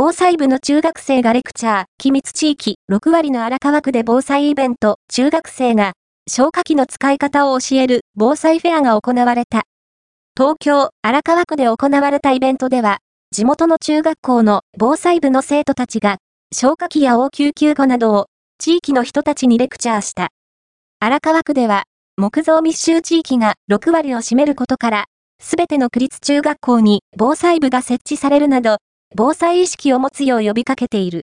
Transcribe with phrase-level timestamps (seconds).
[0.00, 5.94] 防災部の中学生がレクチャー、機密地域、6割の荒川区で防災イベント、中学生が、
[6.30, 9.64] 消火器の使い方を教える防災フェアが行われた。
[10.36, 12.98] 東京、荒川区で行われたイベントでは、
[13.32, 16.18] 地元の中学校の防災部の生徒たちが、
[16.54, 18.26] 消火器や応急救護などを、
[18.58, 20.28] 地域の人たちにレクチャーした。
[21.00, 21.86] 荒川区では、
[22.16, 25.04] 木造密集地域が6割を占めることから、
[25.42, 28.76] すべての区立中学校に防災部が設置されるなど、
[29.16, 31.16] 防災意識を持つよう呼びかけている。